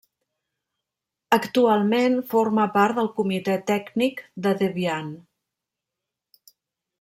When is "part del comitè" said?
2.77-3.59